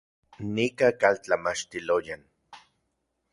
Nika 0.53 0.87
kaltlamachtiloyan 1.01 2.21